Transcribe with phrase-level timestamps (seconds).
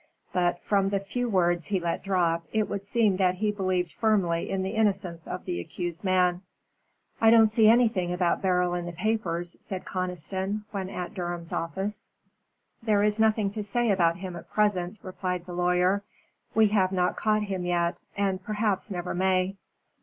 [0.33, 4.49] But, from the few words he let drop, it would seem that he believed firmly
[4.49, 6.41] in the innocence of the accused man.
[7.21, 12.09] "I don't see anything about Beryl in the papers," said Conniston, when at Durham's office.
[12.81, 16.01] "There is nothing to say about him at present," replied the lawyer.
[16.55, 19.55] "We have not caught him yet, and perhaps never may."